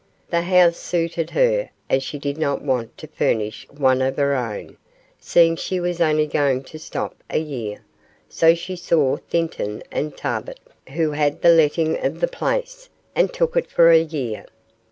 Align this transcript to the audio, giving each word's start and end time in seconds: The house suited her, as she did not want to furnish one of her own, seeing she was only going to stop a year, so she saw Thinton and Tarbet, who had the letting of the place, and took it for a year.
The 0.31 0.41
house 0.41 0.77
suited 0.77 1.29
her, 1.29 1.69
as 1.87 2.01
she 2.01 2.17
did 2.17 2.39
not 2.39 2.63
want 2.63 2.97
to 2.97 3.07
furnish 3.07 3.67
one 3.69 4.01
of 4.01 4.17
her 4.17 4.33
own, 4.35 4.77
seeing 5.19 5.55
she 5.55 5.79
was 5.79 6.01
only 6.01 6.25
going 6.25 6.63
to 6.63 6.79
stop 6.79 7.23
a 7.29 7.37
year, 7.37 7.83
so 8.27 8.55
she 8.55 8.75
saw 8.75 9.17
Thinton 9.17 9.83
and 9.91 10.17
Tarbet, 10.17 10.59
who 10.93 11.11
had 11.11 11.43
the 11.43 11.49
letting 11.51 12.03
of 12.03 12.19
the 12.19 12.27
place, 12.27 12.89
and 13.15 13.31
took 13.31 13.55
it 13.55 13.69
for 13.69 13.91
a 13.91 14.01
year. 14.01 14.47